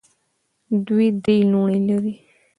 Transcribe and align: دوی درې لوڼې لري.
دوی 0.85 1.07
درې 1.23 1.37
لوڼې 1.51 1.79
لري. 1.87 2.13